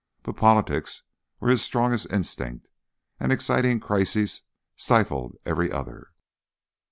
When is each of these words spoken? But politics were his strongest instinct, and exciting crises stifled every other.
But 0.23 0.33
politics 0.33 1.03
were 1.39 1.51
his 1.51 1.61
strongest 1.61 2.07
instinct, 2.11 2.69
and 3.19 3.31
exciting 3.31 3.79
crises 3.79 4.41
stifled 4.75 5.35
every 5.45 5.71
other. 5.71 6.09